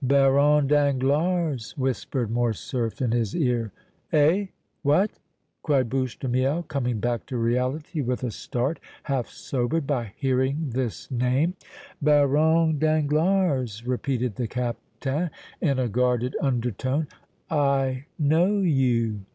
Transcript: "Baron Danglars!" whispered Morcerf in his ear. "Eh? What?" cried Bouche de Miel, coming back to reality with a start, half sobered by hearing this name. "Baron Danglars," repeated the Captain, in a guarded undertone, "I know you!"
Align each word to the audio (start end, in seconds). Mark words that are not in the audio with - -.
"Baron 0.00 0.66
Danglars!" 0.66 1.76
whispered 1.76 2.30
Morcerf 2.30 3.02
in 3.02 3.12
his 3.12 3.36
ear. 3.36 3.70
"Eh? 4.14 4.46
What?" 4.80 5.10
cried 5.62 5.90
Bouche 5.90 6.18
de 6.18 6.26
Miel, 6.26 6.62
coming 6.62 7.00
back 7.00 7.26
to 7.26 7.36
reality 7.36 8.00
with 8.00 8.24
a 8.24 8.30
start, 8.30 8.80
half 9.02 9.28
sobered 9.28 9.86
by 9.86 10.14
hearing 10.16 10.70
this 10.70 11.10
name. 11.10 11.52
"Baron 12.00 12.78
Danglars," 12.78 13.86
repeated 13.86 14.36
the 14.36 14.48
Captain, 14.48 15.28
in 15.60 15.78
a 15.78 15.88
guarded 15.90 16.34
undertone, 16.40 17.06
"I 17.50 18.06
know 18.18 18.60
you!" 18.62 19.26